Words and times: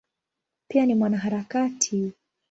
Pia 0.67 0.85
ni 0.85 0.95
mwanaharakati. 0.95 2.11